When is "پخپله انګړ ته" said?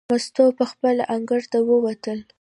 0.59-1.57